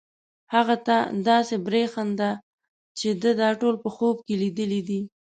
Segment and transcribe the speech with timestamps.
[0.53, 0.97] هغه ته
[1.29, 2.31] داسې برېښېده
[2.99, 5.01] چې ده دا ټول په خوب کې لیدلي دي.